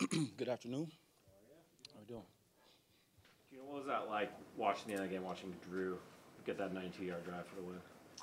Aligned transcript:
Good 0.38 0.48
afternoon. 0.48 0.90
How 1.92 1.98
are 1.98 2.00
we 2.00 2.06
doing? 2.06 2.22
You 3.52 3.58
know, 3.58 3.64
what 3.64 3.76
was 3.78 3.86
that 3.86 4.08
like 4.08 4.32
watching 4.56 4.92
the 4.92 4.98
other 4.98 5.06
game, 5.06 5.22
watching 5.22 5.54
Drew 5.68 5.98
get 6.46 6.56
that 6.56 6.72
92-yard 6.74 7.22
drive 7.22 7.46
for 7.46 7.56
the 7.56 7.62
win? 7.62 7.76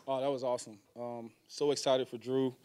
Oh, 0.07 0.19
that 0.19 0.31
was 0.31 0.43
awesome. 0.43 0.79
Um, 0.99 1.29
so 1.47 1.69
excited 1.69 2.07
for 2.07 2.17
Drew. 2.17 2.55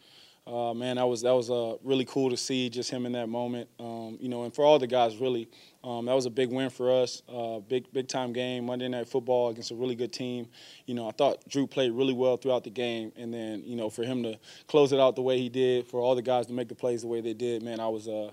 Uh, 0.47 0.73
man, 0.73 0.95
that 0.95 1.05
was 1.05 1.21
that 1.21 1.31
was 1.31 1.51
uh, 1.51 1.75
really 1.83 2.05
cool 2.05 2.31
to 2.31 2.35
see 2.35 2.69
just 2.69 2.89
him 2.89 3.05
in 3.05 3.11
that 3.11 3.29
moment. 3.29 3.69
Um, 3.79 4.17
you 4.19 4.29
know, 4.29 4.45
and 4.45 4.53
for 4.53 4.65
all 4.65 4.79
the 4.79 4.87
guys, 4.87 5.17
really, 5.17 5.47
um, 5.83 6.07
that 6.07 6.13
was 6.13 6.25
a 6.25 6.31
big 6.31 6.49
win 6.49 6.71
for 6.71 6.91
us. 6.91 7.21
Uh, 7.29 7.59
big 7.59 7.93
big 7.93 8.07
time 8.07 8.33
game, 8.33 8.65
Monday 8.65 8.87
Night 8.87 9.07
Football 9.07 9.49
against 9.49 9.69
a 9.69 9.75
really 9.75 9.95
good 9.95 10.11
team. 10.11 10.47
You 10.87 10.95
know, 10.95 11.07
I 11.07 11.11
thought 11.11 11.47
Drew 11.47 11.67
played 11.67 11.91
really 11.91 12.13
well 12.13 12.35
throughout 12.35 12.63
the 12.63 12.71
game, 12.71 13.13
and 13.15 13.31
then 13.31 13.61
you 13.63 13.75
know 13.75 13.91
for 13.91 14.03
him 14.03 14.23
to 14.23 14.39
close 14.67 14.91
it 14.91 14.99
out 14.99 15.15
the 15.15 15.21
way 15.21 15.37
he 15.37 15.49
did, 15.49 15.85
for 15.87 16.01
all 16.01 16.15
the 16.15 16.21
guys 16.23 16.47
to 16.47 16.53
make 16.53 16.67
the 16.67 16.75
plays 16.75 17.03
the 17.03 17.07
way 17.07 17.21
they 17.21 17.33
did, 17.33 17.61
man, 17.61 17.79
I 17.79 17.87
was 17.87 18.07
uh, 18.07 18.31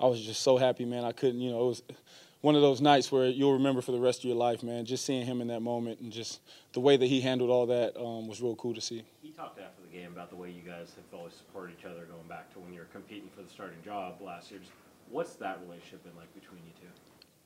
I 0.00 0.06
was 0.06 0.20
just 0.22 0.40
so 0.42 0.56
happy, 0.56 0.84
man. 0.84 1.04
I 1.04 1.12
couldn't, 1.12 1.40
you 1.40 1.50
know, 1.50 1.62
it 1.62 1.68
was 1.68 1.82
one 2.40 2.56
of 2.56 2.62
those 2.62 2.80
nights 2.80 3.12
where 3.12 3.26
you'll 3.26 3.52
remember 3.52 3.82
for 3.82 3.92
the 3.92 4.00
rest 4.00 4.20
of 4.20 4.24
your 4.24 4.36
life, 4.36 4.62
man. 4.62 4.86
Just 4.86 5.04
seeing 5.04 5.26
him 5.26 5.42
in 5.42 5.48
that 5.48 5.60
moment 5.60 6.00
and 6.00 6.10
just 6.10 6.40
the 6.72 6.80
way 6.80 6.96
that 6.96 7.06
he 7.06 7.20
handled 7.20 7.50
all 7.50 7.66
that 7.66 7.96
um, 7.98 8.26
was 8.26 8.40
real 8.40 8.56
cool 8.56 8.74
to 8.74 8.80
see. 8.80 9.04
He 9.20 9.30
talked 9.30 9.60
after 9.60 9.82
the 9.82 9.94
game 9.94 10.12
about 10.12 10.30
the 10.30 10.36
way 10.36 10.50
you 10.50 10.62
guys 10.62 10.94
have 10.96 11.18
always 11.18 11.34
supported 11.34 11.76
each 11.78 11.84
other 11.84 12.06
going 12.06 12.26
back 12.28 12.50
to 12.54 12.60
when 12.60 12.72
you 12.72 12.80
were 12.80 12.86
competing 12.86 13.28
for 13.36 13.42
the 13.42 13.50
starting 13.50 13.78
job 13.84 14.22
last 14.22 14.50
year. 14.50 14.60
Just 14.60 14.72
what's 15.10 15.34
that 15.34 15.60
relationship 15.66 16.02
been 16.02 16.16
like 16.16 16.32
between 16.32 16.60
you 16.64 16.72
two? 16.80 16.88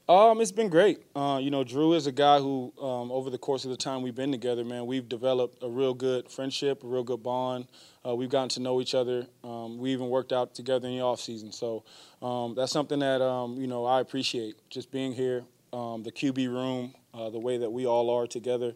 Um, 0.06 0.42
it's 0.42 0.52
been 0.52 0.68
great. 0.68 1.02
Uh, 1.16 1.40
you 1.42 1.50
know, 1.50 1.64
Drew 1.64 1.94
is 1.94 2.06
a 2.06 2.12
guy 2.12 2.38
who, 2.38 2.74
um, 2.78 3.10
over 3.10 3.30
the 3.30 3.38
course 3.38 3.64
of 3.64 3.70
the 3.70 3.76
time 3.78 4.02
we've 4.02 4.14
been 4.14 4.32
together, 4.32 4.62
man, 4.62 4.84
we've 4.84 5.08
developed 5.08 5.62
a 5.62 5.68
real 5.68 5.94
good 5.94 6.30
friendship, 6.30 6.84
a 6.84 6.86
real 6.86 7.04
good 7.04 7.22
bond. 7.22 7.68
Uh, 8.06 8.14
we've 8.14 8.28
gotten 8.28 8.50
to 8.50 8.60
know 8.60 8.82
each 8.82 8.94
other. 8.94 9.26
Um, 9.42 9.78
we 9.78 9.92
even 9.94 10.10
worked 10.10 10.30
out 10.30 10.54
together 10.54 10.88
in 10.88 10.96
the 10.96 11.00
off 11.00 11.20
season. 11.20 11.52
So 11.52 11.84
um, 12.20 12.54
that's 12.54 12.70
something 12.70 12.98
that 12.98 13.22
um, 13.22 13.56
you 13.56 13.66
know 13.66 13.86
I 13.86 14.00
appreciate. 14.00 14.56
Just 14.68 14.90
being 14.90 15.14
here, 15.14 15.42
um, 15.72 16.02
the 16.02 16.12
QB 16.12 16.48
room, 16.48 16.94
uh, 17.14 17.30
the 17.30 17.38
way 17.38 17.56
that 17.56 17.70
we 17.70 17.86
all 17.86 18.10
are 18.10 18.26
together 18.26 18.74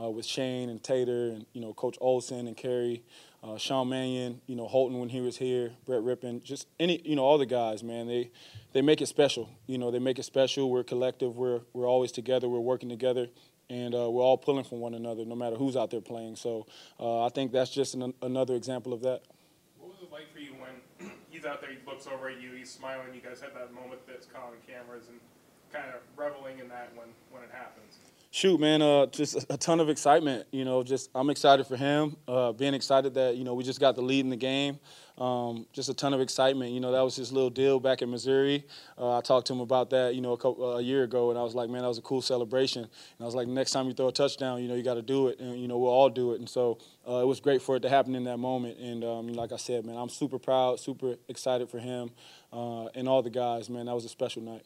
uh, 0.00 0.10
with 0.10 0.26
Shane 0.26 0.68
and 0.68 0.82
Tater 0.82 1.28
and 1.28 1.46
you 1.52 1.60
know 1.60 1.72
Coach 1.72 1.96
Olson 2.00 2.46
and 2.46 2.56
Kerry 2.56 3.02
uh, 3.42 3.56
Sean 3.56 3.88
Mannion, 3.88 4.40
you 4.46 4.54
know 4.54 4.66
Holton 4.66 4.98
when 4.98 5.08
he 5.08 5.20
was 5.20 5.36
here, 5.36 5.72
Brett 5.86 6.02
Rypien, 6.02 6.42
just 6.42 6.66
any 6.78 7.00
you 7.04 7.16
know 7.16 7.22
all 7.22 7.38
the 7.38 7.46
guys, 7.46 7.82
man. 7.82 8.06
They 8.06 8.30
they 8.72 8.82
make 8.82 9.00
it 9.00 9.06
special. 9.06 9.48
You 9.66 9.78
know 9.78 9.90
they 9.90 9.98
make 9.98 10.18
it 10.18 10.24
special. 10.24 10.70
We're 10.70 10.84
collective. 10.84 11.36
We're 11.36 11.60
we're 11.72 11.88
always 11.88 12.12
together. 12.12 12.48
We're 12.48 12.60
working 12.60 12.88
together. 12.88 13.28
And 13.70 13.94
uh, 13.94 14.10
we're 14.10 14.24
all 14.24 14.36
pulling 14.36 14.64
from 14.64 14.80
one 14.80 14.94
another, 14.94 15.24
no 15.24 15.36
matter 15.36 15.54
who's 15.54 15.76
out 15.76 15.92
there 15.92 16.00
playing. 16.00 16.34
So 16.34 16.66
uh, 16.98 17.24
I 17.24 17.28
think 17.28 17.52
that's 17.52 17.70
just 17.70 17.94
an, 17.94 18.12
another 18.20 18.56
example 18.56 18.92
of 18.92 19.02
that. 19.02 19.22
What 19.78 19.94
was 19.94 20.02
it 20.02 20.10
like 20.10 20.26
for 20.32 20.40
you 20.40 20.58
when 20.58 21.08
he's 21.30 21.44
out 21.44 21.60
there, 21.60 21.70
he 21.70 21.78
looks 21.86 22.08
over 22.08 22.28
at 22.28 22.40
you, 22.42 22.50
he's 22.50 22.68
smiling, 22.68 23.14
you 23.14 23.20
guys 23.20 23.40
had 23.40 23.54
that 23.54 23.72
moment 23.72 24.00
that's 24.08 24.26
caught 24.26 24.50
on 24.50 24.58
cameras 24.66 25.04
and 25.06 25.20
kind 25.72 25.86
of 25.94 26.02
reveling 26.18 26.58
in 26.58 26.66
that 26.66 26.90
when, 26.96 27.14
when 27.30 27.44
it 27.44 27.50
happens? 27.52 28.02
Shoot, 28.32 28.60
man, 28.60 28.80
uh, 28.80 29.06
just 29.06 29.44
a 29.50 29.56
ton 29.56 29.80
of 29.80 29.88
excitement. 29.88 30.46
You 30.52 30.64
know, 30.64 30.84
just 30.84 31.10
I'm 31.16 31.30
excited 31.30 31.66
for 31.66 31.76
him. 31.76 32.16
Uh, 32.28 32.52
being 32.52 32.74
excited 32.74 33.14
that 33.14 33.36
you 33.36 33.42
know 33.42 33.54
we 33.54 33.64
just 33.64 33.80
got 33.80 33.96
the 33.96 34.02
lead 34.02 34.20
in 34.20 34.30
the 34.30 34.36
game. 34.36 34.78
Um, 35.18 35.66
just 35.72 35.88
a 35.88 35.94
ton 35.94 36.14
of 36.14 36.20
excitement. 36.20 36.70
You 36.70 36.78
know, 36.78 36.92
that 36.92 37.00
was 37.00 37.16
his 37.16 37.32
little 37.32 37.50
deal 37.50 37.80
back 37.80 38.02
in 38.02 38.10
Missouri. 38.10 38.64
Uh, 38.96 39.18
I 39.18 39.20
talked 39.20 39.48
to 39.48 39.52
him 39.52 39.60
about 39.60 39.90
that, 39.90 40.14
you 40.14 40.22
know, 40.22 40.32
a, 40.32 40.36
couple, 40.38 40.78
a 40.78 40.80
year 40.80 41.02
ago, 41.02 41.28
and 41.28 41.38
I 41.38 41.42
was 41.42 41.54
like, 41.54 41.68
man, 41.68 41.82
that 41.82 41.88
was 41.88 41.98
a 41.98 42.02
cool 42.02 42.22
celebration. 42.22 42.84
And 42.84 43.20
I 43.20 43.24
was 43.24 43.34
like, 43.34 43.46
next 43.46 43.72
time 43.72 43.86
you 43.86 43.92
throw 43.92 44.08
a 44.08 44.12
touchdown, 44.12 44.62
you 44.62 44.68
know, 44.68 44.76
you 44.76 44.82
got 44.82 44.94
to 44.94 45.02
do 45.02 45.26
it, 45.26 45.40
and 45.40 45.60
you 45.60 45.66
know, 45.68 45.76
we'll 45.76 45.90
all 45.90 46.08
do 46.08 46.32
it. 46.32 46.38
And 46.38 46.48
so 46.48 46.78
uh, 47.06 47.16
it 47.16 47.26
was 47.26 47.40
great 47.40 47.60
for 47.60 47.76
it 47.76 47.80
to 47.80 47.88
happen 47.88 48.14
in 48.14 48.24
that 48.24 48.38
moment. 48.38 48.78
And 48.78 49.04
um, 49.04 49.26
like 49.26 49.50
I 49.52 49.56
said, 49.56 49.84
man, 49.84 49.96
I'm 49.96 50.08
super 50.08 50.38
proud, 50.38 50.78
super 50.78 51.16
excited 51.28 51.68
for 51.68 51.80
him 51.80 52.12
uh, 52.52 52.86
and 52.94 53.08
all 53.08 53.22
the 53.22 53.30
guys. 53.30 53.68
Man, 53.68 53.86
that 53.86 53.94
was 53.94 54.04
a 54.04 54.08
special 54.08 54.40
night. 54.40 54.64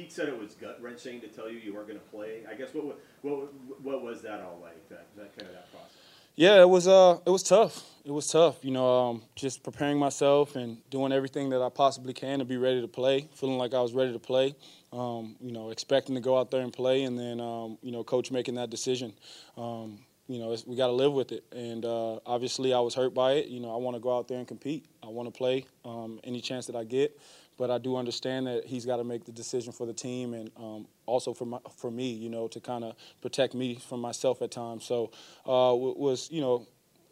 Pete 0.00 0.12
said 0.12 0.28
it 0.28 0.38
was 0.38 0.54
gut 0.54 0.78
wrenching 0.80 1.20
to 1.20 1.28
tell 1.28 1.50
you 1.50 1.58
you 1.58 1.74
weren't 1.74 1.86
going 1.86 1.98
to 1.98 2.06
play. 2.06 2.40
I 2.50 2.54
guess 2.54 2.72
what 2.72 2.98
what 3.20 3.52
what 3.82 4.02
was 4.02 4.22
that 4.22 4.40
all 4.40 4.58
like? 4.62 4.88
That, 4.88 5.06
that 5.16 5.36
kind 5.36 5.48
of 5.48 5.54
that 5.54 5.70
process. 5.70 5.90
Yeah, 6.36 6.62
it 6.62 6.68
was 6.68 6.88
uh 6.88 7.18
it 7.26 7.30
was 7.30 7.42
tough. 7.42 7.84
It 8.04 8.10
was 8.10 8.26
tough. 8.28 8.64
You 8.64 8.70
know, 8.70 9.08
um, 9.08 9.22
just 9.34 9.62
preparing 9.62 9.98
myself 9.98 10.56
and 10.56 10.78
doing 10.88 11.12
everything 11.12 11.50
that 11.50 11.60
I 11.60 11.68
possibly 11.68 12.14
can 12.14 12.38
to 12.38 12.46
be 12.46 12.56
ready 12.56 12.80
to 12.80 12.88
play. 12.88 13.28
Feeling 13.34 13.58
like 13.58 13.74
I 13.74 13.82
was 13.82 13.92
ready 13.92 14.12
to 14.14 14.18
play. 14.18 14.54
Um, 14.90 15.36
you 15.38 15.52
know, 15.52 15.68
expecting 15.68 16.14
to 16.14 16.20
go 16.22 16.38
out 16.38 16.50
there 16.50 16.62
and 16.62 16.72
play, 16.72 17.02
and 17.02 17.18
then 17.18 17.38
um, 17.38 17.76
you 17.82 17.92
know, 17.92 18.02
coach 18.02 18.30
making 18.30 18.54
that 18.54 18.70
decision. 18.70 19.12
Um, 19.58 19.98
you 20.28 20.38
know, 20.38 20.56
we 20.66 20.76
got 20.76 20.86
to 20.86 20.92
live 20.92 21.12
with 21.12 21.32
it. 21.32 21.44
And 21.52 21.84
uh, 21.84 22.20
obviously, 22.24 22.72
I 22.72 22.80
was 22.80 22.94
hurt 22.94 23.12
by 23.12 23.32
it. 23.32 23.48
You 23.48 23.60
know, 23.60 23.74
I 23.74 23.76
want 23.76 23.96
to 23.96 24.00
go 24.00 24.16
out 24.16 24.28
there 24.28 24.38
and 24.38 24.46
compete. 24.46 24.86
I 25.02 25.08
want 25.08 25.26
to 25.26 25.36
play 25.36 25.66
um, 25.84 26.20
any 26.24 26.40
chance 26.40 26.66
that 26.66 26.76
I 26.76 26.84
get 26.84 27.20
but 27.60 27.70
I 27.70 27.76
do 27.76 27.96
understand 27.96 28.46
that 28.46 28.64
he's 28.64 28.86
got 28.86 28.96
to 28.96 29.04
make 29.04 29.26
the 29.26 29.32
decision 29.32 29.70
for 29.70 29.84
the 29.84 29.92
team 29.92 30.32
and 30.32 30.50
um, 30.56 30.88
also 31.04 31.34
for 31.34 31.44
my, 31.44 31.58
for 31.76 31.90
me, 31.90 32.10
you 32.10 32.30
know, 32.30 32.48
to 32.48 32.58
kind 32.58 32.84
of 32.84 32.94
protect 33.20 33.52
me 33.54 33.74
from 33.74 34.00
myself 34.00 34.40
at 34.40 34.50
times. 34.50 34.86
So 34.86 35.10
uh, 35.46 35.76
was 35.76 36.30
you 36.30 36.40
know 36.40 36.66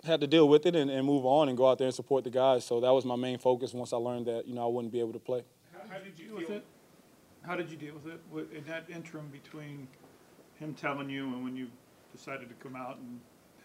had 0.04 0.22
to 0.22 0.26
deal 0.26 0.48
with 0.48 0.64
it 0.64 0.75
and, 0.75 0.91
and, 0.91 1.06
move 1.06 1.26
on 1.26 1.50
and 1.50 1.58
go 1.58 1.69
out 1.69 1.76
there 1.76 1.88
and 1.88 1.94
support 1.94 2.25
the 2.25 2.31
guys. 2.31 2.64
So 2.64 2.81
that 2.81 2.91
was 2.91 3.04
my 3.04 3.14
main 3.14 3.37
focus 3.37 3.75
once 3.75 3.92
I 3.92 3.98
learned 3.98 4.25
that 4.25 4.48
you 4.48 4.54
know 4.54 4.64
I 4.64 4.70
wouldn't 4.72 4.91
be 4.91 5.00
able 5.00 5.12
to 5.12 5.19
play. 5.19 5.44
How, 5.70 5.81
how 5.87 5.98
did 5.98 6.19
you 6.19 6.28
deal 6.28 6.37
with 6.37 6.48
it? 6.48 6.64
How 7.42 7.54
did 7.54 7.70
you 7.70 7.76
deal 7.76 7.94
with 8.32 8.50
it 8.50 8.56
in 8.56 8.64
that 8.64 8.88
interim 8.88 9.28
between 9.28 9.87
him 10.58 10.72
telling 10.72 11.10
you 11.10 11.25
and 11.26 11.44
when 11.44 11.56
you 11.56 11.66
decided 12.16 12.48
to 12.48 12.54
come 12.54 12.75
out 12.75 12.97
and 12.97 13.20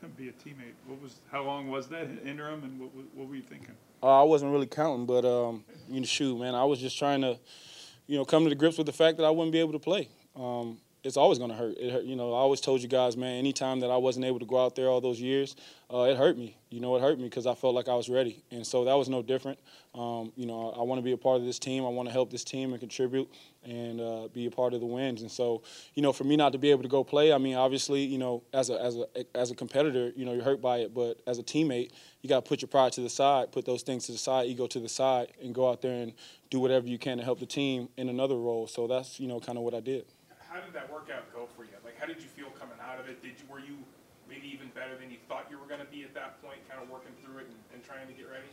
be 0.09 0.29
a 0.29 0.31
teammate? 0.31 0.73
What 0.87 1.01
was 1.01 1.19
how 1.31 1.43
long 1.43 1.69
was 1.69 1.87
that 1.89 2.07
interim 2.25 2.63
and 2.63 2.79
what, 2.79 2.91
what 3.13 3.27
were 3.27 3.35
you 3.35 3.41
thinking? 3.41 3.75
Uh, 4.01 4.21
I 4.21 4.23
wasn't 4.23 4.51
really 4.51 4.67
counting, 4.67 5.05
but 5.05 5.25
um, 5.25 5.63
you 5.89 5.99
know, 5.99 6.05
shoot, 6.05 6.39
man, 6.39 6.55
I 6.55 6.63
was 6.65 6.79
just 6.79 6.97
trying 6.97 7.21
to, 7.21 7.39
you 8.07 8.17
know, 8.17 8.25
come 8.25 8.43
to 8.43 8.49
the 8.49 8.55
grips 8.55 8.77
with 8.77 8.87
the 8.87 8.93
fact 8.93 9.17
that 9.17 9.23
I 9.23 9.29
wouldn't 9.29 9.51
be 9.51 9.59
able 9.59 9.73
to 9.73 9.79
play. 9.79 10.09
Um, 10.35 10.79
it's 11.03 11.17
always 11.17 11.37
going 11.37 11.49
to 11.49 11.55
hurt. 11.55 11.75
It. 11.77 12.05
You 12.05 12.15
know, 12.15 12.33
I 12.33 12.37
always 12.37 12.61
told 12.61 12.81
you 12.81 12.87
guys, 12.87 13.17
man, 13.17 13.35
anytime 13.35 13.81
that 13.81 13.91
I 13.91 13.97
wasn't 13.97 14.25
able 14.25 14.39
to 14.39 14.45
go 14.45 14.63
out 14.63 14.75
there 14.75 14.87
all 14.87 15.01
those 15.01 15.19
years, 15.19 15.55
uh, 15.93 16.03
it 16.03 16.17
hurt 16.17 16.37
me. 16.37 16.57
You 16.69 16.79
know, 16.79 16.95
it 16.95 17.01
hurt 17.01 17.17
me 17.17 17.25
because 17.25 17.45
I 17.45 17.55
felt 17.55 17.75
like 17.75 17.89
I 17.89 17.93
was 17.93 18.09
ready. 18.09 18.41
And 18.51 18.65
so 18.65 18.85
that 18.85 18.93
was 18.93 19.09
no 19.09 19.21
different. 19.21 19.59
Um, 19.93 20.31
you 20.35 20.45
know, 20.45 20.71
I, 20.71 20.79
I 20.79 20.81
want 20.83 20.99
to 20.99 21.03
be 21.03 21.11
a 21.11 21.17
part 21.17 21.39
of 21.39 21.45
this 21.45 21.59
team. 21.59 21.85
I 21.85 21.89
want 21.89 22.07
to 22.07 22.13
help 22.13 22.31
this 22.31 22.45
team 22.45 22.71
and 22.71 22.79
contribute 22.79 23.29
and 23.65 23.99
uh, 23.99 24.27
be 24.33 24.45
a 24.45 24.51
part 24.51 24.73
of 24.73 24.79
the 24.79 24.85
wins. 24.85 25.21
And 25.21 25.29
so, 25.29 25.61
you 25.93 26.01
know, 26.01 26.13
for 26.13 26.23
me 26.23 26.37
not 26.37 26.53
to 26.53 26.57
be 26.57 26.71
able 26.71 26.83
to 26.83 26.89
go 26.89 27.03
play, 27.03 27.33
I 27.33 27.37
mean, 27.37 27.55
obviously, 27.55 28.01
you 28.01 28.17
know, 28.17 28.43
as 28.53 28.69
a, 28.69 28.81
as 28.81 28.95
a, 28.95 29.37
as 29.37 29.51
a 29.51 29.55
competitor, 29.55 30.13
you 30.15 30.25
know, 30.25 30.33
you're 30.33 30.43
hurt 30.43 30.61
by 30.61 30.77
it. 30.77 30.93
But 30.93 31.21
as 31.27 31.37
a 31.37 31.43
teammate, 31.43 31.91
you 32.21 32.29
got 32.29 32.45
to 32.45 32.49
put 32.49 32.61
your 32.61 32.69
pride 32.69 32.93
to 32.93 33.01
the 33.01 33.09
side, 33.09 33.51
put 33.51 33.65
those 33.65 33.83
things 33.83 34.05
to 34.05 34.13
the 34.13 34.17
side, 34.17 34.47
ego 34.47 34.67
to 34.67 34.79
the 34.79 34.89
side, 34.89 35.33
and 35.43 35.53
go 35.53 35.69
out 35.69 35.81
there 35.81 36.01
and 36.01 36.13
do 36.49 36.61
whatever 36.61 36.87
you 36.87 36.97
can 36.97 37.17
to 37.17 37.23
help 37.23 37.39
the 37.39 37.45
team 37.45 37.89
in 37.97 38.07
another 38.07 38.35
role. 38.35 38.67
So 38.67 38.87
that's, 38.87 39.19
you 39.19 39.27
know, 39.27 39.41
kind 39.41 39.57
of 39.57 39.65
what 39.65 39.73
I 39.73 39.81
did 39.81 40.05
how 40.53 40.61
did 40.61 40.69
that 40.77 40.85
workout 40.93 41.25
go 41.33 41.49
for 41.57 41.65
you? 41.65 41.73
Like, 41.81 41.97
how 41.97 42.05
did 42.05 42.21
you 42.21 42.29
feel 42.29 42.53
coming 42.61 42.77
out 42.77 43.01
of 43.01 43.09
it? 43.09 43.25
Did 43.25 43.41
you, 43.41 43.45
were 43.49 43.57
you 43.57 43.81
maybe 44.29 44.45
even 44.53 44.69
better 44.77 44.93
than 44.93 45.09
you 45.09 45.17
thought 45.25 45.49
you 45.49 45.57
were 45.57 45.65
going 45.65 45.81
to 45.81 45.89
be 45.89 46.05
at 46.05 46.13
that 46.13 46.37
point, 46.45 46.61
kind 46.69 46.77
of 46.77 46.93
working 46.93 47.17
through 47.25 47.41
it 47.41 47.49
and, 47.49 47.57
and 47.73 47.79
trying 47.81 48.05
to 48.05 48.13
get 48.13 48.29
ready? 48.29 48.45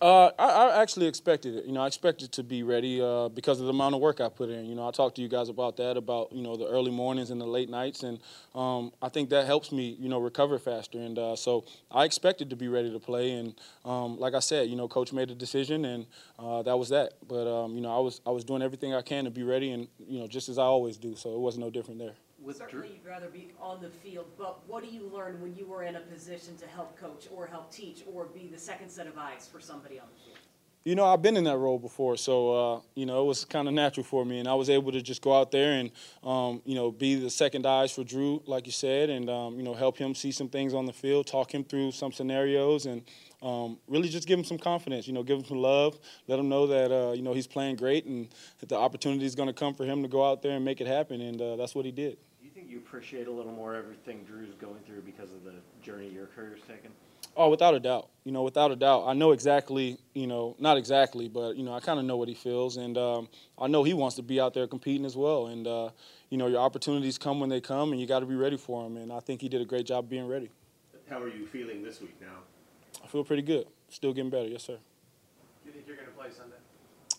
Uh, 0.00 0.30
I, 0.38 0.48
I, 0.48 0.82
actually 0.82 1.06
expected 1.06 1.54
it. 1.54 1.64
You 1.64 1.72
know, 1.72 1.82
I 1.82 1.86
expected 1.86 2.32
to 2.32 2.42
be 2.42 2.62
ready 2.62 3.00
uh, 3.00 3.28
because 3.28 3.60
of 3.60 3.66
the 3.66 3.70
amount 3.70 3.94
of 3.94 4.00
work 4.00 4.20
I 4.20 4.28
put 4.28 4.50
in. 4.50 4.66
You 4.66 4.74
know, 4.74 4.86
I 4.86 4.90
talked 4.90 5.16
to 5.16 5.22
you 5.22 5.28
guys 5.28 5.48
about 5.48 5.76
that, 5.76 5.96
about 5.96 6.32
you 6.32 6.42
know 6.42 6.56
the 6.56 6.66
early 6.66 6.90
mornings 6.90 7.30
and 7.30 7.40
the 7.40 7.46
late 7.46 7.70
nights, 7.70 8.02
and 8.02 8.18
um, 8.54 8.92
I 9.00 9.08
think 9.08 9.30
that 9.30 9.46
helps 9.46 9.72
me, 9.72 9.96
you 9.98 10.08
know, 10.08 10.18
recover 10.18 10.58
faster. 10.58 10.98
And 10.98 11.18
uh, 11.18 11.36
so 11.36 11.64
I 11.90 12.04
expected 12.04 12.50
to 12.50 12.56
be 12.56 12.68
ready 12.68 12.92
to 12.92 12.98
play. 12.98 13.32
And 13.32 13.54
um, 13.84 14.18
like 14.18 14.34
I 14.34 14.40
said, 14.40 14.68
you 14.68 14.76
know, 14.76 14.88
coach 14.88 15.12
made 15.12 15.30
a 15.30 15.34
decision, 15.34 15.84
and 15.84 16.06
uh, 16.38 16.62
that 16.62 16.76
was 16.76 16.88
that. 16.88 17.14
But 17.26 17.46
um, 17.46 17.74
you 17.74 17.80
know, 17.80 17.96
I 17.96 18.00
was 18.00 18.20
I 18.26 18.30
was 18.30 18.44
doing 18.44 18.62
everything 18.62 18.94
I 18.94 19.02
can 19.02 19.24
to 19.24 19.30
be 19.30 19.44
ready, 19.44 19.70
and 19.70 19.88
you 20.06 20.18
know, 20.18 20.26
just 20.26 20.48
as 20.48 20.58
I 20.58 20.64
always 20.64 20.96
do. 20.96 21.14
So 21.14 21.32
it 21.34 21.40
was 21.40 21.56
no 21.56 21.70
different 21.70 22.00
there 22.00 22.14
with 22.44 22.58
Certainly, 22.58 22.88
you'd 22.88 23.08
rather 23.08 23.28
be 23.28 23.52
on 23.60 23.80
the 23.80 23.90
field, 23.90 24.26
but 24.36 24.68
what 24.68 24.84
do 24.84 24.90
you 24.90 25.10
learn 25.12 25.40
when 25.40 25.54
you 25.56 25.66
were 25.66 25.84
in 25.84 25.96
a 25.96 26.00
position 26.00 26.56
to 26.58 26.66
help 26.66 26.98
coach 26.98 27.26
or 27.34 27.46
help 27.46 27.72
teach 27.72 28.02
or 28.12 28.26
be 28.26 28.48
the 28.52 28.58
second 28.58 28.90
set 28.90 29.06
of 29.06 29.16
eyes 29.16 29.48
for 29.50 29.60
somebody 29.60 29.98
on 29.98 30.06
the 30.12 30.24
field? 30.24 30.38
You 30.84 30.94
know, 30.94 31.06
I've 31.06 31.22
been 31.22 31.38
in 31.38 31.44
that 31.44 31.56
role 31.56 31.78
before, 31.78 32.18
so 32.18 32.52
uh, 32.52 32.80
you 32.94 33.06
know 33.06 33.22
it 33.22 33.26
was 33.26 33.46
kind 33.46 33.68
of 33.68 33.72
natural 33.72 34.04
for 34.04 34.22
me, 34.22 34.38
and 34.38 34.46
I 34.46 34.52
was 34.52 34.68
able 34.68 34.92
to 34.92 35.00
just 35.00 35.22
go 35.22 35.34
out 35.34 35.50
there 35.50 35.72
and 35.72 35.90
um, 36.22 36.60
you 36.66 36.74
know 36.74 36.90
be 36.90 37.14
the 37.14 37.30
second 37.30 37.64
eyes 37.64 37.90
for 37.90 38.04
Drew, 38.04 38.42
like 38.44 38.66
you 38.66 38.72
said, 38.72 39.08
and 39.08 39.30
um, 39.30 39.56
you 39.56 39.62
know 39.62 39.72
help 39.72 39.96
him 39.96 40.14
see 40.14 40.30
some 40.30 40.50
things 40.50 40.74
on 40.74 40.84
the 40.84 40.92
field, 40.92 41.26
talk 41.26 41.54
him 41.54 41.64
through 41.64 41.92
some 41.92 42.12
scenarios, 42.12 42.84
and 42.84 43.02
um, 43.42 43.78
really 43.88 44.10
just 44.10 44.28
give 44.28 44.38
him 44.38 44.44
some 44.44 44.58
confidence. 44.58 45.06
You 45.06 45.14
know, 45.14 45.22
give 45.22 45.38
him 45.38 45.46
some 45.46 45.56
love, 45.56 45.98
let 46.28 46.38
him 46.38 46.50
know 46.50 46.66
that 46.66 46.92
uh, 46.92 47.12
you 47.12 47.22
know 47.22 47.32
he's 47.32 47.46
playing 47.46 47.76
great, 47.76 48.04
and 48.04 48.28
that 48.60 48.68
the 48.68 48.76
opportunity 48.76 49.24
is 49.24 49.34
going 49.34 49.48
to 49.48 49.54
come 49.54 49.72
for 49.72 49.86
him 49.86 50.02
to 50.02 50.08
go 50.08 50.30
out 50.30 50.42
there 50.42 50.52
and 50.52 50.66
make 50.66 50.82
it 50.82 50.86
happen, 50.86 51.22
and 51.22 51.40
uh, 51.40 51.56
that's 51.56 51.74
what 51.74 51.86
he 51.86 51.92
did 51.92 52.18
think 52.18 52.33
you 52.74 52.80
appreciate 52.80 53.28
a 53.28 53.30
little 53.30 53.52
more 53.52 53.74
everything 53.76 54.24
Drew's 54.24 54.54
going 54.60 54.80
through 54.84 55.02
because 55.02 55.30
of 55.32 55.44
the 55.44 55.52
journey 55.80 56.08
your 56.08 56.26
career's 56.26 56.60
taken? 56.62 56.90
Oh, 57.36 57.48
without 57.48 57.74
a 57.74 57.80
doubt. 57.80 58.08
You 58.24 58.32
know, 58.32 58.42
without 58.42 58.72
a 58.72 58.76
doubt. 58.76 59.04
I 59.06 59.12
know 59.12 59.30
exactly, 59.30 59.98
you 60.12 60.26
know, 60.26 60.56
not 60.58 60.76
exactly, 60.76 61.28
but, 61.28 61.56
you 61.56 61.62
know, 61.62 61.72
I 61.72 61.80
kind 61.80 61.98
of 61.98 62.04
know 62.04 62.16
what 62.16 62.28
he 62.28 62.34
feels. 62.34 62.76
And 62.76 62.98
um, 62.98 63.28
I 63.58 63.68
know 63.68 63.84
he 63.84 63.94
wants 63.94 64.16
to 64.16 64.22
be 64.22 64.40
out 64.40 64.54
there 64.54 64.66
competing 64.66 65.04
as 65.06 65.16
well. 65.16 65.46
And, 65.46 65.66
uh, 65.66 65.90
you 66.30 66.36
know, 66.36 66.48
your 66.48 66.60
opportunities 66.60 67.16
come 67.16 67.38
when 67.40 67.48
they 67.48 67.60
come, 67.60 67.92
and 67.92 68.00
you 68.00 68.06
got 68.06 68.20
to 68.20 68.26
be 68.26 68.34
ready 68.34 68.56
for 68.56 68.82
them. 68.82 68.96
And 68.96 69.12
I 69.12 69.20
think 69.20 69.40
he 69.40 69.48
did 69.48 69.62
a 69.62 69.64
great 69.64 69.86
job 69.86 70.08
being 70.08 70.26
ready. 70.26 70.50
How 71.08 71.20
are 71.20 71.28
you 71.28 71.46
feeling 71.46 71.82
this 71.82 72.00
week 72.00 72.16
now? 72.20 72.38
I 73.02 73.06
feel 73.06 73.24
pretty 73.24 73.42
good. 73.42 73.66
Still 73.88 74.12
getting 74.12 74.30
better, 74.30 74.48
yes, 74.48 74.64
sir. 74.64 74.76
Do 74.76 74.80
You 75.66 75.72
think 75.72 75.86
you're 75.86 75.96
going 75.96 76.08
to 76.08 76.14
play 76.14 76.28
Sunday? 76.36 76.56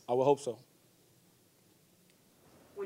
I 0.09 0.13
would 0.13 0.25
hope 0.25 0.39
so. 0.39 0.57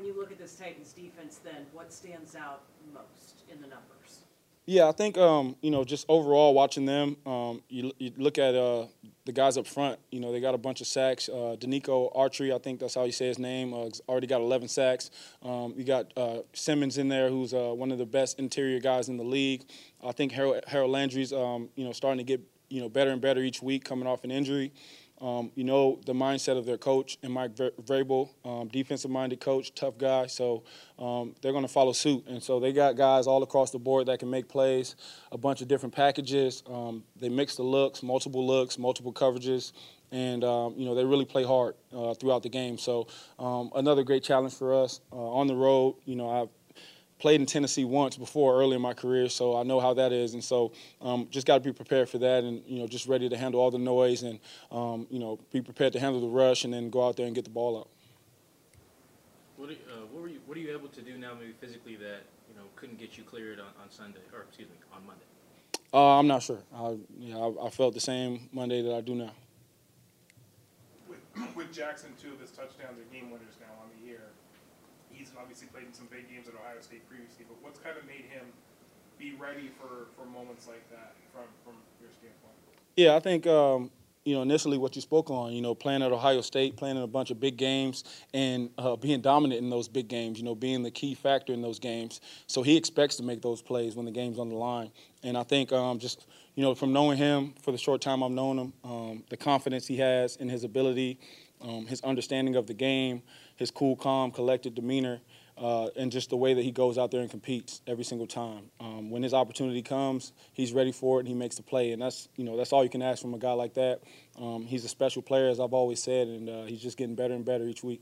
When 0.00 0.08
you 0.08 0.18
look 0.18 0.32
at 0.32 0.38
this 0.38 0.54
Titans 0.54 0.94
defense, 0.94 1.40
then 1.44 1.66
what 1.74 1.92
stands 1.92 2.34
out 2.34 2.62
most 2.94 3.42
in 3.52 3.60
the 3.60 3.66
numbers? 3.66 4.20
Yeah, 4.64 4.88
I 4.88 4.92
think 4.92 5.18
um, 5.18 5.56
you 5.60 5.70
know 5.70 5.84
just 5.84 6.06
overall 6.08 6.54
watching 6.54 6.86
them. 6.86 7.18
Um, 7.26 7.62
you, 7.68 7.92
you 7.98 8.10
look 8.16 8.38
at 8.38 8.54
uh, 8.54 8.86
the 9.26 9.32
guys 9.32 9.58
up 9.58 9.66
front. 9.66 9.98
You 10.10 10.20
know 10.20 10.32
they 10.32 10.40
got 10.40 10.54
a 10.54 10.58
bunch 10.58 10.80
of 10.80 10.86
sacks. 10.86 11.28
Uh, 11.28 11.54
Denico 11.60 12.10
Archery, 12.14 12.50
I 12.50 12.56
think 12.56 12.80
that's 12.80 12.94
how 12.94 13.04
you 13.04 13.12
say 13.12 13.26
his 13.26 13.38
name. 13.38 13.74
Uh, 13.74 13.90
already 14.08 14.26
got 14.26 14.40
11 14.40 14.68
sacks. 14.68 15.10
Um, 15.42 15.74
you 15.76 15.84
got 15.84 16.10
uh, 16.16 16.38
Simmons 16.54 16.96
in 16.96 17.08
there, 17.08 17.28
who's 17.28 17.52
uh, 17.52 17.74
one 17.74 17.92
of 17.92 17.98
the 17.98 18.06
best 18.06 18.38
interior 18.38 18.80
guys 18.80 19.10
in 19.10 19.18
the 19.18 19.24
league. 19.24 19.64
I 20.02 20.12
think 20.12 20.32
Harold, 20.32 20.64
Harold 20.66 20.92
Landry's 20.92 21.30
um, 21.30 21.68
you 21.76 21.84
know 21.84 21.92
starting 21.92 22.16
to 22.16 22.24
get 22.24 22.40
you 22.70 22.80
know 22.80 22.88
better 22.88 23.10
and 23.10 23.20
better 23.20 23.42
each 23.42 23.60
week, 23.60 23.84
coming 23.84 24.06
off 24.06 24.24
an 24.24 24.30
injury. 24.30 24.72
Um, 25.20 25.52
you 25.54 25.64
know 25.64 26.00
the 26.06 26.14
mindset 26.14 26.56
of 26.56 26.64
their 26.64 26.78
coach 26.78 27.18
and 27.22 27.32
Mike 27.32 27.54
Vrabel, 27.54 28.30
um, 28.44 28.68
defensive-minded 28.68 29.40
coach, 29.40 29.74
tough 29.74 29.98
guy. 29.98 30.26
So 30.26 30.62
um, 30.98 31.34
they're 31.42 31.52
going 31.52 31.64
to 31.64 31.72
follow 31.72 31.92
suit, 31.92 32.24
and 32.26 32.42
so 32.42 32.58
they 32.58 32.72
got 32.72 32.96
guys 32.96 33.26
all 33.26 33.42
across 33.42 33.70
the 33.70 33.78
board 33.78 34.06
that 34.06 34.18
can 34.18 34.30
make 34.30 34.48
plays, 34.48 34.96
a 35.30 35.36
bunch 35.36 35.60
of 35.60 35.68
different 35.68 35.94
packages. 35.94 36.62
Um, 36.66 37.04
they 37.20 37.28
mix 37.28 37.56
the 37.56 37.62
looks, 37.62 38.02
multiple 38.02 38.46
looks, 38.46 38.78
multiple 38.78 39.12
coverages, 39.12 39.72
and 40.10 40.42
um, 40.42 40.74
you 40.76 40.86
know 40.86 40.94
they 40.94 41.04
really 41.04 41.26
play 41.26 41.44
hard 41.44 41.74
uh, 41.94 42.14
throughout 42.14 42.42
the 42.42 42.48
game. 42.48 42.78
So 42.78 43.06
um, 43.38 43.70
another 43.74 44.02
great 44.02 44.22
challenge 44.22 44.54
for 44.54 44.74
us 44.74 45.00
uh, 45.12 45.16
on 45.16 45.46
the 45.46 45.54
road. 45.54 45.96
You 46.04 46.16
know 46.16 46.30
I've 46.30 46.48
played 47.20 47.40
in 47.40 47.46
Tennessee 47.46 47.84
once 47.84 48.16
before 48.16 48.56
early 48.56 48.74
in 48.74 48.82
my 48.82 48.94
career, 48.94 49.28
so 49.28 49.56
I 49.56 49.62
know 49.62 49.78
how 49.78 49.94
that 49.94 50.12
is, 50.12 50.34
and 50.34 50.42
so 50.42 50.72
um, 51.00 51.28
just 51.30 51.46
got 51.46 51.54
to 51.54 51.60
be 51.60 51.72
prepared 51.72 52.08
for 52.08 52.18
that, 52.18 52.42
and 52.42 52.62
you 52.66 52.80
know 52.80 52.88
just 52.88 53.06
ready 53.06 53.28
to 53.28 53.36
handle 53.36 53.60
all 53.60 53.70
the 53.70 53.78
noise, 53.78 54.22
and 54.22 54.40
um, 54.72 55.06
you 55.10 55.18
know 55.18 55.38
be 55.52 55.60
prepared 55.60 55.92
to 55.92 56.00
handle 56.00 56.20
the 56.20 56.28
rush, 56.28 56.64
and 56.64 56.72
then 56.72 56.90
go 56.90 57.06
out 57.06 57.16
there 57.16 57.26
and 57.26 57.34
get 57.34 57.44
the 57.44 57.50
ball 57.50 57.78
out. 57.78 57.88
What 59.56 59.68
are, 59.68 59.72
uh, 59.72 60.06
what 60.10 60.22
were 60.22 60.28
you 60.28 60.40
What 60.46 60.56
are 60.56 60.60
you 60.60 60.72
able 60.72 60.88
to 60.88 61.02
do 61.02 61.18
now, 61.18 61.34
maybe 61.34 61.52
physically, 61.60 61.96
that 61.96 62.22
you 62.48 62.56
know 62.56 62.64
couldn't 62.74 62.98
get 62.98 63.16
you 63.16 63.24
cleared 63.24 63.60
on, 63.60 63.68
on 63.80 63.90
Sunday, 63.90 64.20
or 64.32 64.42
excuse 64.48 64.68
me, 64.68 64.76
on 64.92 65.06
Monday? 65.06 65.24
Uh, 65.92 66.18
I'm 66.18 66.26
not 66.26 66.42
sure. 66.42 66.60
I, 66.74 66.96
yeah, 67.18 67.36
I, 67.36 67.66
I 67.66 67.70
felt 67.70 67.94
the 67.94 68.00
same 68.00 68.48
Monday 68.52 68.80
that 68.82 68.94
I 68.94 69.00
do 69.00 69.14
now. 69.14 69.32
with, 71.08 71.18
with 71.56 71.74
Jaxon, 71.74 72.16
two 72.20 72.32
of 72.32 72.40
his 72.40 72.50
touchdowns 72.50 72.98
are 72.98 73.12
game 73.12 73.30
winners 73.30 73.58
now 73.60 73.74
on 73.82 73.90
the 73.98 74.06
year. 74.06 74.22
He's 75.20 75.32
obviously 75.38 75.68
played 75.68 75.84
in 75.84 75.92
some 75.92 76.08
big 76.10 76.30
games 76.30 76.48
at 76.48 76.54
Ohio 76.54 76.80
State 76.80 77.06
previously, 77.06 77.44
but 77.46 77.58
what's 77.60 77.78
kind 77.78 77.98
of 77.98 78.06
made 78.06 78.24
him 78.32 78.46
be 79.18 79.34
ready 79.38 79.70
for, 79.78 80.08
for 80.16 80.26
moments 80.26 80.66
like 80.66 80.88
that 80.88 81.12
from, 81.30 81.44
from 81.62 81.74
your 82.00 82.08
standpoint? 82.10 82.56
Yeah, 82.96 83.16
I 83.16 83.20
think 83.20 83.46
um, 83.46 83.90
you 84.24 84.34
know 84.34 84.40
initially 84.40 84.78
what 84.78 84.96
you 84.96 85.02
spoke 85.02 85.28
on, 85.28 85.52
you 85.52 85.60
know, 85.60 85.74
playing 85.74 86.02
at 86.02 86.10
Ohio 86.10 86.40
State, 86.40 86.78
playing 86.78 86.96
in 86.96 87.02
a 87.02 87.06
bunch 87.06 87.30
of 87.30 87.38
big 87.38 87.58
games, 87.58 88.04
and 88.32 88.70
uh, 88.78 88.96
being 88.96 89.20
dominant 89.20 89.60
in 89.60 89.68
those 89.68 89.88
big 89.88 90.08
games. 90.08 90.38
You 90.38 90.44
know, 90.46 90.54
being 90.54 90.82
the 90.82 90.90
key 90.90 91.14
factor 91.14 91.52
in 91.52 91.60
those 91.60 91.78
games. 91.78 92.22
So 92.46 92.62
he 92.62 92.78
expects 92.78 93.16
to 93.16 93.22
make 93.22 93.42
those 93.42 93.60
plays 93.60 93.96
when 93.96 94.06
the 94.06 94.12
game's 94.12 94.38
on 94.38 94.48
the 94.48 94.56
line. 94.56 94.90
And 95.22 95.36
I 95.36 95.42
think 95.42 95.70
um, 95.70 95.98
just 95.98 96.26
you 96.54 96.62
know 96.62 96.74
from 96.74 96.94
knowing 96.94 97.18
him 97.18 97.52
for 97.62 97.72
the 97.72 97.78
short 97.78 98.00
time 98.00 98.22
I've 98.22 98.30
known 98.30 98.58
him, 98.58 98.72
um, 98.84 99.24
the 99.28 99.36
confidence 99.36 99.86
he 99.86 99.98
has 99.98 100.36
in 100.36 100.48
his 100.48 100.64
ability, 100.64 101.18
um, 101.60 101.86
his 101.86 102.00
understanding 102.02 102.56
of 102.56 102.66
the 102.66 102.74
game, 102.74 103.22
his 103.56 103.70
cool, 103.70 103.96
calm, 103.96 104.30
collected 104.30 104.74
demeanor. 104.74 105.20
Uh, 105.58 105.88
and 105.94 106.10
just 106.10 106.30
the 106.30 106.36
way 106.38 106.54
that 106.54 106.62
he 106.62 106.72
goes 106.72 106.96
out 106.96 107.10
there 107.10 107.20
and 107.20 107.30
competes 107.30 107.82
every 107.86 108.02
single 108.04 108.26
time. 108.26 108.70
Um, 108.80 109.10
when 109.10 109.22
his 109.22 109.34
opportunity 109.34 109.82
comes, 109.82 110.32
he's 110.54 110.72
ready 110.72 110.90
for 110.90 111.18
it 111.18 111.20
and 111.20 111.28
he 111.28 111.34
makes 111.34 111.56
the 111.56 111.62
play. 111.62 111.92
And 111.92 112.00
that's 112.00 112.30
you 112.36 112.44
know 112.44 112.56
that's 112.56 112.72
all 112.72 112.82
you 112.82 112.88
can 112.88 113.02
ask 113.02 113.20
from 113.20 113.34
a 113.34 113.38
guy 113.38 113.52
like 113.52 113.74
that. 113.74 114.00
Um, 114.40 114.64
he's 114.64 114.86
a 114.86 114.88
special 114.88 115.20
player, 115.20 115.48
as 115.50 115.60
I've 115.60 115.74
always 115.74 116.02
said, 116.02 116.28
and 116.28 116.48
uh, 116.48 116.64
he's 116.64 116.80
just 116.80 116.96
getting 116.96 117.14
better 117.14 117.34
and 117.34 117.44
better 117.44 117.68
each 117.68 117.84
week. 117.84 118.00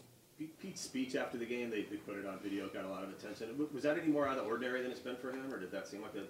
Pete's 0.63 0.83
speech 0.83 1.17
after 1.17 1.37
the 1.37 1.47
game, 1.47 1.69
they, 1.69 1.83
they 1.83 1.97
put 1.97 2.17
it 2.17 2.25
on 2.25 2.39
video, 2.39 2.69
got 2.69 2.85
a 2.85 2.89
lot 2.89 3.03
of 3.03 3.11
attention. 3.11 3.49
Was 3.73 3.83
that 3.83 3.99
any 3.99 4.07
more 4.07 4.29
out 4.29 4.39
of 4.39 4.45
the 4.45 4.49
ordinary 4.49 4.83
than 4.83 4.93
it's 4.93 5.01
been 5.01 5.17
for 5.17 5.33
him, 5.33 5.53
or 5.53 5.59
did 5.59 5.73
that 5.73 5.89
seem 5.89 6.01
like 6.01 6.15
a 6.15 6.23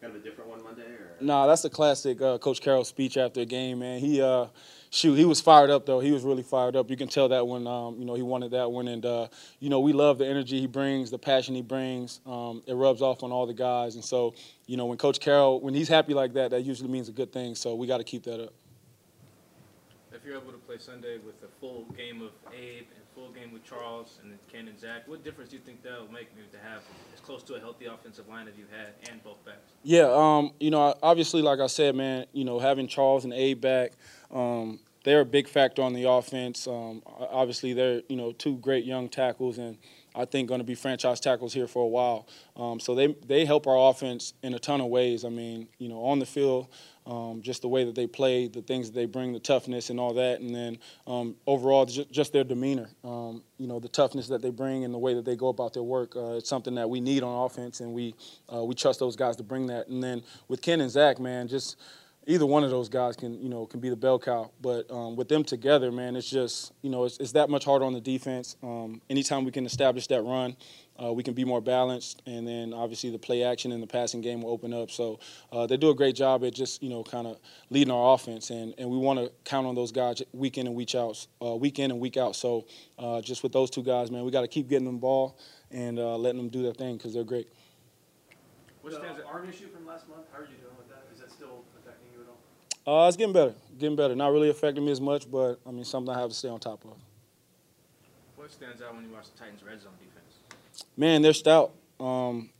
kind 0.00 0.14
of 0.14 0.20
a 0.20 0.24
different 0.24 0.50
one 0.50 0.62
Monday? 0.62 0.82
Or 0.82 1.16
Nah, 1.20 1.46
that's 1.46 1.64
a 1.64 1.70
classic 1.70 2.20
uh, 2.20 2.38
Coach 2.38 2.60
Carroll 2.60 2.84
speech 2.84 3.16
after 3.16 3.40
a 3.40 3.44
game, 3.44 3.78
man. 3.80 4.00
He 4.00 4.20
uh, 4.20 4.46
shoot, 4.90 5.14
he 5.14 5.24
was 5.24 5.40
fired 5.40 5.70
up 5.70 5.86
though. 5.86 6.00
He 6.00 6.12
was 6.12 6.22
really 6.22 6.42
fired 6.42 6.76
up. 6.76 6.90
You 6.90 6.96
can 6.96 7.08
tell 7.08 7.28
that 7.28 7.46
when 7.46 7.66
um, 7.66 7.98
you 7.98 8.04
know 8.04 8.14
he 8.14 8.22
wanted 8.22 8.50
that 8.52 8.70
one, 8.70 8.88
and 8.88 9.04
uh, 9.04 9.28
you 9.60 9.68
know 9.70 9.80
we 9.80 9.92
love 9.92 10.18
the 10.18 10.26
energy 10.26 10.60
he 10.60 10.66
brings, 10.66 11.10
the 11.10 11.18
passion 11.18 11.54
he 11.54 11.62
brings. 11.62 12.20
Um, 12.26 12.62
it 12.66 12.74
rubs 12.74 13.02
off 13.02 13.22
on 13.22 13.32
all 13.32 13.46
the 13.46 13.54
guys, 13.54 13.94
and 13.94 14.04
so 14.04 14.34
you 14.66 14.76
know 14.76 14.86
when 14.86 14.98
Coach 14.98 15.20
Carroll, 15.20 15.60
when 15.60 15.74
he's 15.74 15.88
happy 15.88 16.14
like 16.14 16.34
that, 16.34 16.50
that 16.50 16.62
usually 16.62 16.90
means 16.90 17.08
a 17.08 17.12
good 17.12 17.32
thing. 17.32 17.54
So 17.54 17.74
we 17.74 17.86
got 17.86 17.98
to 17.98 18.04
keep 18.04 18.24
that 18.24 18.42
up. 18.42 18.52
If 20.12 20.24
you're 20.24 20.36
able 20.40 20.52
to 20.52 20.58
play 20.58 20.78
Sunday 20.78 21.18
with 21.18 21.36
a 21.44 21.60
full 21.60 21.84
game 21.96 22.22
of 22.22 22.30
Abe 22.52 22.86
and 22.96 23.04
full 23.14 23.30
game 23.30 23.52
with 23.52 23.64
Charles 23.64 24.18
and 24.22 24.30
then 24.30 24.38
Ken 24.52 24.68
and 24.68 24.78
Zach, 24.78 25.06
what 25.06 25.24
difference 25.24 25.50
do 25.50 25.56
you 25.56 25.62
think 25.62 25.82
that 25.82 26.00
will 26.00 26.12
make 26.12 26.34
maybe 26.34 26.48
to 26.52 26.58
have 26.58 26.82
as 27.14 27.20
close 27.20 27.42
to 27.44 27.54
a 27.54 27.60
healthy 27.60 27.86
offensive 27.86 28.28
line 28.28 28.48
as 28.48 28.54
you've 28.58 28.70
had 28.70 28.92
and 29.10 29.22
both 29.22 29.42
backs? 29.44 29.55
Yeah, 29.88 30.10
um, 30.12 30.50
you 30.58 30.72
know, 30.72 30.96
obviously, 31.00 31.42
like 31.42 31.60
I 31.60 31.68
said, 31.68 31.94
man, 31.94 32.26
you 32.32 32.44
know, 32.44 32.58
having 32.58 32.88
Charles 32.88 33.22
and 33.22 33.32
Abe 33.32 33.60
back, 33.60 33.92
um, 34.32 34.80
they're 35.04 35.20
a 35.20 35.24
big 35.24 35.46
factor 35.46 35.80
on 35.80 35.92
the 35.92 36.10
offense. 36.10 36.66
Um, 36.66 37.04
obviously, 37.06 37.72
they're 37.72 38.02
you 38.08 38.16
know 38.16 38.32
two 38.32 38.56
great 38.56 38.84
young 38.84 39.08
tackles, 39.08 39.58
and 39.58 39.78
I 40.16 40.24
think 40.24 40.48
going 40.48 40.60
to 40.60 40.64
be 40.64 40.74
franchise 40.74 41.20
tackles 41.20 41.52
here 41.52 41.66
for 41.66 41.82
a 41.82 41.86
while. 41.86 42.26
Um, 42.56 42.80
so 42.80 42.94
they 42.94 43.14
they 43.26 43.44
help 43.44 43.66
our 43.66 43.90
offense 43.90 44.34
in 44.42 44.54
a 44.54 44.58
ton 44.58 44.80
of 44.80 44.88
ways. 44.88 45.24
I 45.24 45.28
mean, 45.28 45.68
you 45.78 45.88
know, 45.88 46.02
on 46.04 46.18
the 46.18 46.26
field, 46.26 46.68
um, 47.06 47.40
just 47.42 47.62
the 47.62 47.68
way 47.68 47.84
that 47.84 47.94
they 47.94 48.06
play, 48.06 48.48
the 48.48 48.62
things 48.62 48.90
that 48.90 48.94
they 48.94 49.06
bring, 49.06 49.32
the 49.32 49.38
toughness 49.38 49.90
and 49.90 50.00
all 50.00 50.14
that, 50.14 50.40
and 50.40 50.54
then 50.54 50.78
um, 51.06 51.36
overall 51.46 51.84
just, 51.84 52.10
just 52.10 52.32
their 52.32 52.44
demeanor. 52.44 52.88
Um, 53.04 53.42
you 53.58 53.66
know, 53.66 53.78
the 53.78 53.88
toughness 53.88 54.26
that 54.28 54.42
they 54.42 54.50
bring 54.50 54.84
and 54.84 54.92
the 54.92 54.98
way 54.98 55.14
that 55.14 55.24
they 55.24 55.36
go 55.36 55.48
about 55.48 55.72
their 55.72 55.82
work. 55.82 56.16
Uh, 56.16 56.32
it's 56.32 56.48
something 56.48 56.74
that 56.74 56.88
we 56.88 57.00
need 57.00 57.22
on 57.22 57.44
offense, 57.44 57.80
and 57.80 57.92
we 57.92 58.14
uh, 58.52 58.64
we 58.64 58.74
trust 58.74 58.98
those 58.98 59.16
guys 59.16 59.36
to 59.36 59.42
bring 59.42 59.66
that. 59.66 59.88
And 59.88 60.02
then 60.02 60.22
with 60.48 60.62
Ken 60.62 60.80
and 60.80 60.90
Zach, 60.90 61.20
man, 61.20 61.46
just 61.46 61.76
either 62.26 62.44
one 62.44 62.64
of 62.64 62.70
those 62.70 62.88
guys 62.88 63.16
can 63.16 63.40
you 63.40 63.48
know 63.48 63.66
can 63.66 63.80
be 63.80 63.88
the 63.88 63.96
bell 63.96 64.18
cow. 64.18 64.50
But 64.60 64.90
um, 64.90 65.16
with 65.16 65.28
them 65.28 65.44
together, 65.44 65.90
man, 65.92 66.16
it's 66.16 66.28
just 66.28 66.72
you 66.82 66.90
know 66.90 67.04
it's, 67.04 67.18
it's 67.18 67.32
that 67.32 67.48
much 67.48 67.64
harder 67.64 67.84
on 67.84 67.92
the 67.92 68.00
defense. 68.00 68.56
Um, 68.62 69.00
anytime 69.08 69.44
we 69.44 69.52
can 69.52 69.64
establish 69.64 70.06
that 70.08 70.22
run, 70.22 70.56
uh, 71.02 71.12
we 71.12 71.22
can 71.22 71.34
be 71.34 71.44
more 71.44 71.60
balanced, 71.60 72.22
and 72.26 72.46
then 72.46 72.74
obviously 72.74 73.10
the 73.10 73.18
play 73.18 73.42
action 73.42 73.72
and 73.72 73.82
the 73.82 73.86
passing 73.86 74.20
game 74.20 74.42
will 74.42 74.50
open 74.50 74.74
up. 74.74 74.90
So 74.90 75.20
uh, 75.52 75.66
they 75.66 75.76
do 75.76 75.90
a 75.90 75.94
great 75.94 76.16
job 76.16 76.44
at 76.44 76.54
just 76.54 76.82
you 76.82 76.90
know 76.90 77.02
kind 77.02 77.26
of 77.26 77.38
leading 77.70 77.92
our 77.92 78.14
offense, 78.14 78.50
and, 78.50 78.74
and 78.78 78.90
we 78.90 78.98
want 78.98 79.18
to 79.18 79.30
count 79.44 79.66
on 79.66 79.74
those 79.74 79.92
guys 79.92 80.22
week 80.32 80.58
in 80.58 80.66
and 80.66 80.74
week 80.74 80.94
out, 80.94 81.26
uh, 81.42 81.56
week 81.56 81.78
in 81.78 81.90
and 81.90 82.00
week 82.00 82.16
out. 82.16 82.36
So 82.36 82.66
uh, 82.98 83.20
just 83.20 83.42
with 83.42 83.52
those 83.52 83.70
two 83.70 83.82
guys, 83.82 84.10
man, 84.10 84.24
we 84.24 84.30
got 84.30 84.42
to 84.42 84.48
keep 84.48 84.68
getting 84.68 84.86
them 84.86 84.96
the 84.96 85.00
ball 85.00 85.38
and 85.70 85.98
uh, 85.98 86.16
letting 86.16 86.38
them 86.38 86.48
do 86.48 86.62
their 86.62 86.72
thing 86.72 86.96
because 86.96 87.14
they're 87.14 87.24
great. 87.24 87.48
What 88.86 88.94
stands 88.94 89.20
arm 89.26 89.48
issue 89.48 89.66
from 89.68 89.84
last 89.84 90.08
month, 90.08 90.26
how 90.32 90.38
are 90.38 90.42
you 90.42 90.54
doing 90.62 90.76
with 90.78 90.88
that? 90.88 91.02
Is 91.12 91.18
that 91.18 91.32
still 91.32 91.64
affecting 91.76 92.06
you 92.14 92.22
at 92.22 92.28
all? 92.28 92.38
Uh, 92.86 93.06
it's 93.08 93.16
getting 93.16 93.32
better, 93.32 93.54
getting 93.78 93.96
better. 93.96 94.14
Not 94.14 94.32
really 94.32 94.48
affecting 94.48 94.84
me 94.84 94.92
as 94.92 95.00
much, 95.00 95.28
but 95.30 95.58
I 95.66 95.72
mean 95.72 95.84
something 95.84 96.14
I 96.14 96.20
have 96.20 96.28
to 96.28 96.34
stay 96.34 96.48
on 96.48 96.60
top 96.60 96.84
of. 96.84 96.92
What 98.36 98.52
stands 98.52 98.80
out 98.80 98.94
when 98.94 99.04
you 99.04 99.10
watch 99.12 99.26
the 99.32 99.38
Titans' 99.38 99.62
red 99.64 99.80
zone 99.80 99.92
defense? 99.98 100.84
Man, 100.96 101.20
they're 101.20 101.32
stout. 101.32 101.72
Um, 101.98 102.50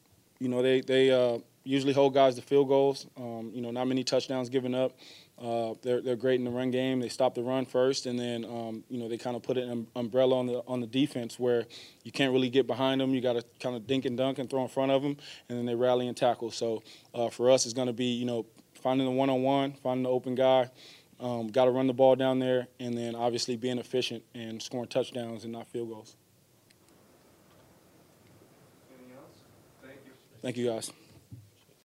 you 0.41 0.49
know, 0.49 0.63
they 0.63 0.81
they 0.81 1.11
uh, 1.13 1.39
usually 1.63 1.93
hold 1.93 2.15
guys 2.15 2.35
to 2.35 2.43
field 2.43 2.67
goals. 2.67 3.07
Um, 3.17 3.53
you 3.55 3.63
know, 3.63 3.71
not 3.71 3.87
many 3.87 4.03
touchdowns 4.03 4.49
given 4.49 4.75
up. 4.75 4.93
Uh, 5.39 5.75
they're 5.83 6.01
they're 6.01 6.17
great 6.17 6.39
in 6.39 6.45
the 6.45 6.51
run 6.51 6.71
game. 6.71 6.99
They 6.99 7.11
stop 7.11 7.35
the 7.35 7.43
run 7.43 7.67
first, 7.67 8.07
and 8.07 8.19
then 8.19 8.45
um, 8.47 8.85
you 8.89 8.99
know 8.99 9.07
they 9.07 9.19
kind 9.19 9.37
of 9.37 9.43
put 9.43 9.59
an 9.59 9.71
um, 9.71 9.87
umbrella 9.95 10.39
on 10.39 10.47
the 10.47 10.63
on 10.67 10.81
the 10.81 10.87
defense 10.87 11.39
where 11.39 11.67
you 12.05 12.13
can't 12.13 12.33
really 12.33 12.49
get 12.49 12.67
behind 12.67 13.03
them. 13.03 13.15
You 13.15 13.21
got 13.21 13.35
to 13.35 13.45
kind 13.61 13.77
of 13.77 13.87
dink 13.87 14.07
and 14.07 14.17
dunk 14.17 14.39
and 14.39 14.49
throw 14.49 14.63
in 14.63 14.69
front 14.69 14.93
of 14.93 15.03
them, 15.03 15.17
and 15.49 15.59
then 15.59 15.67
they 15.67 15.75
rally 15.75 16.09
and 16.09 16.17
tackle. 16.17 16.51
So 16.51 16.83
uh, 17.15 17.29
for 17.29 17.51
us, 17.51 17.67
it's 17.67 17.75
going 17.75 17.89
to 17.89 17.93
be 17.93 18.07
you 18.07 18.25
know 18.25 18.47
finding 18.83 19.07
the 19.07 19.13
one 19.13 19.29
on 19.29 19.43
one, 19.43 19.73
finding 19.83 20.05
the 20.05 20.11
open 20.11 20.35
guy. 20.35 20.71
Um, 21.21 21.49
got 21.49 21.67
to 21.67 21.71
run 21.71 21.87
the 21.87 21.95
ball 21.95 22.17
down 22.17 22.39
there, 22.39 22.69
and 22.81 22.97
then 22.97 23.15
obviously 23.15 23.57
being 23.57 23.79
efficient 23.79 24.23
and 24.35 24.63
scoring 24.63 24.89
touchdowns 24.89 25.45
and 25.45 25.53
not 25.53 25.69
field 25.69 25.91
goals. 25.91 26.17
Anything 28.91 29.17
else? 29.17 29.37
Thank 29.83 29.99
you. 30.07 30.13
Thank 30.43 30.57
you 30.57 30.67
guys. 30.67 31.06